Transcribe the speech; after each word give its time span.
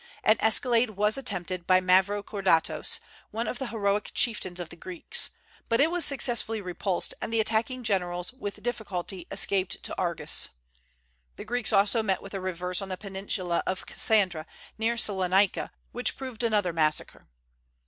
An 0.23 0.35
escalade 0.39 0.89
was 0.95 1.15
attempted 1.15 1.67
by 1.67 1.79
Mavrokordatos, 1.79 2.99
one 3.29 3.47
of 3.47 3.59
the 3.59 3.67
heroic 3.67 4.09
chieftains 4.15 4.59
of 4.59 4.69
the 4.69 4.75
Greeks; 4.75 5.29
but 5.69 5.79
it 5.79 5.91
was 5.91 6.03
successfully 6.05 6.59
repulsed, 6.59 7.13
and 7.21 7.31
the 7.31 7.39
attacking 7.39 7.83
generals 7.83 8.33
with 8.33 8.63
difficulty 8.63 9.27
escaped 9.29 9.83
to 9.83 9.95
Argos. 9.99 10.49
The 11.35 11.45
Greeks 11.45 11.71
also 11.71 12.01
met 12.01 12.23
with 12.23 12.33
a 12.33 12.41
reverse 12.41 12.81
on 12.81 12.89
the 12.89 12.97
peninsula 12.97 13.61
of 13.67 13.85
Cassandra, 13.85 14.47
near 14.75 14.97
Salonica, 14.97 15.69
which 15.91 16.17
proved 16.17 16.41
another 16.41 16.73
massacre. 16.73 17.27